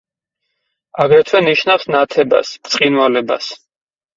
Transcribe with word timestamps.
აგრეთვე, 1.03 1.41
ნიშნავს 1.49 1.85
„ნათებას“, 1.97 2.55
„ბრწყინვალებას“. 2.65 3.53